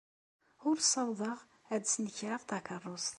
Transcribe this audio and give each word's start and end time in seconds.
Ur 0.67 0.77
ssawḍeɣ 0.79 1.39
ad 1.73 1.83
snekreɣ 1.85 2.41
takeṛṛust. 2.49 3.09